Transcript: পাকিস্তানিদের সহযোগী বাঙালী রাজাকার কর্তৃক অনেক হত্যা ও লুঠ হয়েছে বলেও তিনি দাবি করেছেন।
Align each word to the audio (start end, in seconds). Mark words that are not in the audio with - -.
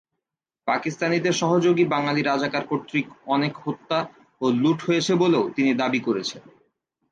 পাকিস্তানিদের 0.67 1.33
সহযোগী 1.33 1.85
বাঙালী 1.85 2.21
রাজাকার 2.21 2.63
কর্তৃক 2.67 3.05
অনেক 3.25 3.53
হত্যা 3.57 3.99
ও 4.41 4.45
লুঠ 4.53 4.77
হয়েছে 4.87 5.13
বলেও 5.15 5.43
তিনি 5.55 5.71
দাবি 5.73 5.99
করেছেন। 5.99 6.41